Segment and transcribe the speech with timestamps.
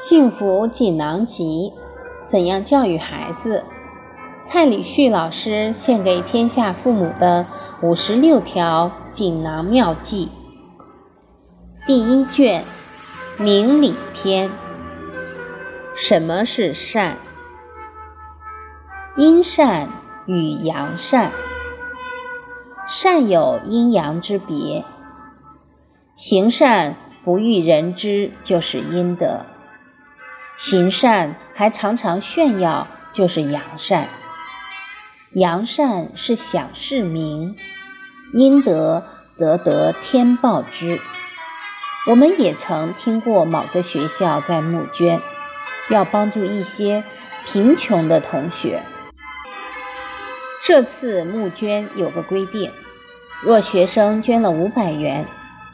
[0.00, 1.74] 幸福锦囊集，
[2.24, 3.64] 怎样教育孩子？
[4.42, 7.44] 蔡礼旭老师献给天下父母的
[7.82, 10.30] 五十六条锦囊妙计。
[11.86, 12.64] 第一卷，
[13.36, 14.50] 明理篇。
[15.94, 17.16] 什么是善？
[19.18, 19.90] 阴善
[20.24, 21.30] 与阳善，
[22.88, 24.82] 善有阴阳之别。
[26.16, 29.40] 行善不欲人知，就是阴德。
[30.60, 34.08] 行善还常常炫耀，就是扬善。
[35.32, 37.56] 扬善是享世名，
[38.34, 41.00] 阴德则得天报之。
[42.06, 45.22] 我们也曾听过某个学校在募捐，
[45.88, 47.04] 要帮助一些
[47.46, 48.82] 贫穷的同学。
[50.62, 52.70] 这次募捐有个规定，
[53.42, 55.24] 若学生捐了五百元，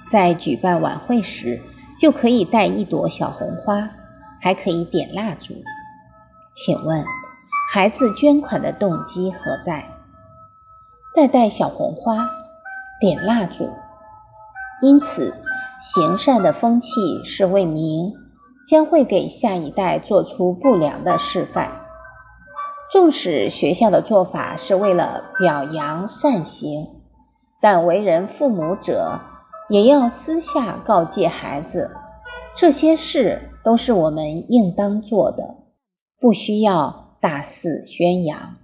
[0.09, 1.61] 在举办晚会时
[1.99, 3.91] 就可以带一朵小红花。
[4.41, 5.55] 还可以点蜡烛，
[6.55, 7.05] 请问
[7.73, 9.85] 孩子捐款的动机何在？
[11.15, 12.29] 再带小红花，
[13.01, 13.71] 点蜡烛，
[14.83, 15.35] 因此
[15.81, 16.91] 行善的风气
[17.25, 18.13] 是为民，
[18.67, 21.71] 将会给下一代做出不良的示范。
[22.91, 26.87] 纵使学校的做法是为了表扬善行，
[27.61, 29.19] 但为人父母者
[29.69, 31.91] 也要私下告诫孩子。
[32.57, 35.57] 这些事都是我们应当做的，
[36.19, 38.57] 不需要大肆宣扬。